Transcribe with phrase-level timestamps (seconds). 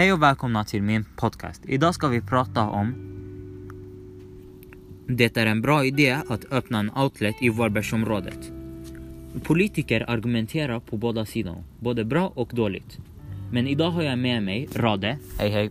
[0.00, 1.62] Hej och välkomna till min podcast.
[1.64, 2.94] Idag ska vi prata om
[5.08, 8.52] Det är en bra idé att öppna en outlet i Varbergsområdet.
[9.42, 12.98] Politiker argumenterar på båda sidor, både bra och dåligt.
[13.52, 15.70] Men idag har jag med mig Rade, hej hej,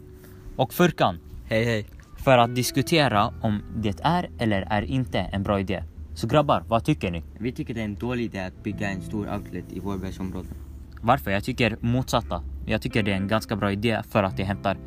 [0.55, 1.85] och Furkan Hej hej.
[2.17, 5.83] för att diskutera om det är eller är inte en bra idé.
[6.13, 7.23] Så grabbar, vad tycker ni?
[7.39, 10.68] Vi tycker det är en dålig idé att bygga en stor outlet i Vårbergsområdet.
[11.01, 11.31] Varför?
[11.31, 12.43] Jag tycker motsatta.
[12.65, 14.77] Jag tycker det är en ganska bra idé för att det hämtar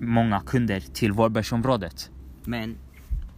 [0.00, 2.10] många kunder till Varbergsområdet.
[2.44, 2.76] Men,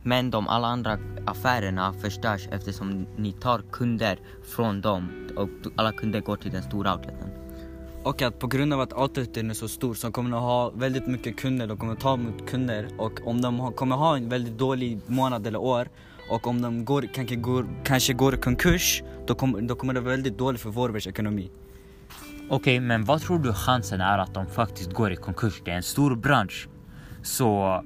[0.03, 4.19] men de alla andra affärerna förstörs eftersom ni tar kunder
[4.55, 7.29] från dem och alla kunder går till den stora outleten.
[8.03, 11.07] Och att på grund av att outleten är så stor så kommer de ha väldigt
[11.07, 15.01] mycket kunder, de kommer ta emot kunder och om de kommer ha en väldigt dålig
[15.07, 15.89] månad eller år
[16.31, 20.01] och om de går, kanske, går, kanske går i konkurs då, kom, då kommer det
[20.01, 21.51] vara väldigt dåligt för Vårbergs ekonomi.
[22.53, 25.63] Okej, men vad tror du chansen är att de faktiskt går i konkurs?
[25.65, 26.69] Det är en stor bransch.
[27.23, 27.83] Så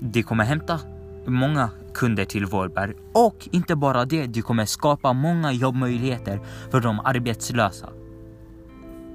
[0.00, 0.80] det kommer hämta
[1.26, 2.94] många kunder till Vårberg.
[3.12, 7.88] Och inte bara det, det kommer skapa många jobbmöjligheter för de arbetslösa.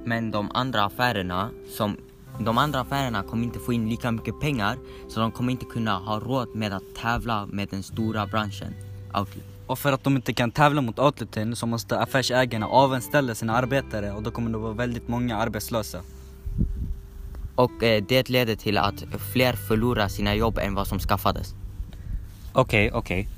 [0.04, 1.96] Men de andra affärerna som
[2.40, 4.76] de andra affärerna kommer inte få in lika mycket pengar
[5.08, 8.74] så de kommer inte kunna ha råd med att tävla med den stora branschen.
[9.14, 9.57] Outlet.
[9.68, 14.12] Och för att de inte kan tävla mot outleten så måste affärsägarna avanställa sina arbetare
[14.12, 16.00] och då kommer det vara väldigt många arbetslösa.
[17.54, 21.54] Och eh, det leder till att fler förlorar sina jobb än vad som skaffades.
[22.52, 23.28] Okej, okej.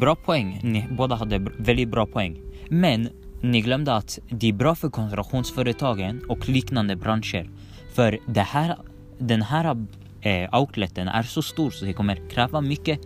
[0.00, 0.60] Bra poäng.
[0.62, 2.40] Ni båda hade väldigt bra poäng.
[2.70, 3.08] Men
[3.42, 7.50] ni glömde att det är bra för konstruktionsföretagen och liknande branscher.
[7.94, 8.76] För det här,
[9.18, 9.86] den här
[10.20, 13.00] eh, outleten är så stor så det kommer kräva mycket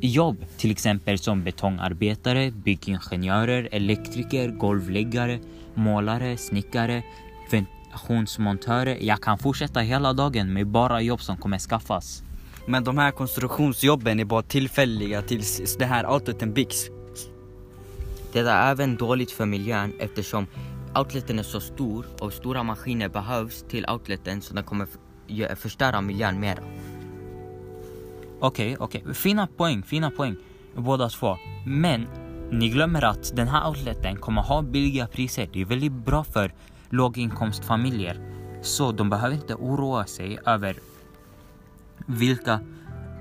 [0.00, 0.44] jobb.
[0.56, 5.38] Till exempel som betongarbetare, byggingenjörer, elektriker, golvläggare,
[5.74, 7.02] målare, snickare,
[7.50, 8.98] ventilationsmontörer.
[9.00, 12.22] Jag kan fortsätta hela dagen med bara jobb som kommer skaffas.
[12.66, 16.86] Men de här konstruktionsjobben är bara tillfälliga tills den här outleten byggs.
[18.32, 20.46] Det är även dåligt för miljön eftersom
[20.98, 24.86] outleten är så stor och stora maskiner behövs till outleten så den kommer
[25.56, 26.58] förstöra miljön mer.
[28.40, 29.14] Okej, okej.
[29.14, 30.36] Fina poäng, fina poäng.
[30.76, 31.36] Båda två.
[31.66, 32.06] Men
[32.50, 35.48] ni glömmer att den här outleten kommer ha billiga priser.
[35.52, 36.54] Det är väldigt bra för
[36.90, 38.20] låginkomstfamiljer.
[38.62, 40.76] Så de behöver inte oroa sig över
[42.06, 42.60] vilka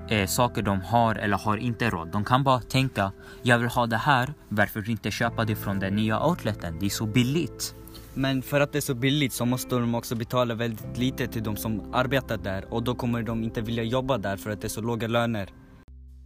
[0.10, 2.08] eh, saker de har eller har inte råd.
[2.12, 3.12] De kan bara tänka,
[3.42, 6.78] jag vill ha det här, varför inte köpa det från den nya outleten?
[6.80, 7.76] Det är så billigt.
[8.18, 11.44] Men för att det är så billigt så måste de också betala väldigt lite till
[11.44, 14.68] de som arbetar där och då kommer de inte vilja jobba där för att det
[14.68, 15.50] är så låga löner.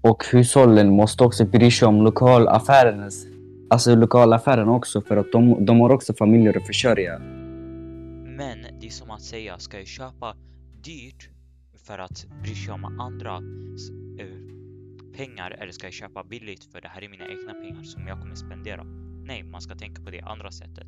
[0.02, 3.26] Och hushållen måste också bry sig om lokalaffärernas,
[3.70, 7.20] alltså lokalaffärerna också för att de, de har också familjer att försörja.
[8.38, 10.36] Men det är som att säga, ska jag köpa
[10.84, 11.30] dyrt
[11.88, 13.36] för att bry sig om andra
[14.20, 14.38] eh,
[15.18, 18.20] pengar eller ska jag köpa billigt för det här är mina egna pengar som jag
[18.20, 18.84] kommer spendera?
[19.26, 20.88] Nej, man ska tänka på det andra sättet.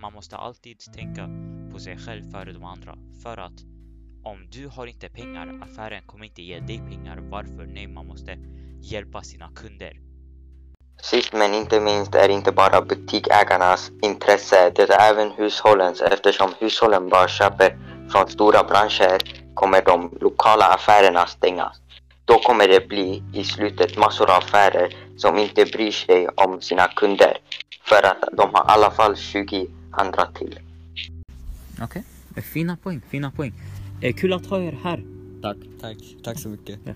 [0.00, 1.28] Man måste alltid tänka
[1.72, 2.94] på sig själv före de andra.
[3.22, 3.60] För att
[4.24, 7.18] om du har inte pengar, affären kommer inte ge dig pengar.
[7.30, 7.66] Varför?
[7.66, 8.38] Nej, man måste
[8.80, 10.00] hjälpa sina kunder.
[11.02, 17.08] Sist men inte minst är inte bara butiksägarnas intresse, det är även hushållens eftersom hushållen
[17.08, 17.78] bara köper
[18.12, 19.18] från stora branscher
[19.54, 21.80] kommer de lokala affärerna stängas.
[22.24, 26.88] Då kommer det bli i slutet massor av affärer som inte bryr sig om sina
[26.88, 27.38] kunder
[27.82, 30.58] för att de har i alla fall 20 andra till.
[31.82, 32.04] Okej,
[32.42, 33.52] fina poäng, fina poäng.
[34.00, 35.04] Eh, kul att ha er här.
[35.42, 36.78] Tack, tack, tack så mycket.
[36.84, 36.92] Ja.